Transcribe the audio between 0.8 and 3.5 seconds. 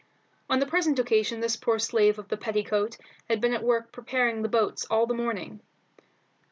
occasion this poor slave of the petticoat had